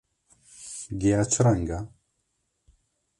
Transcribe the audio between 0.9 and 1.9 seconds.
Giya çi reng e?